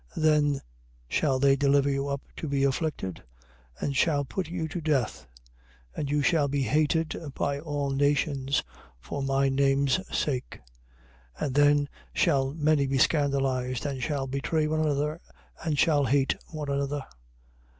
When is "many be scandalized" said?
12.55-13.85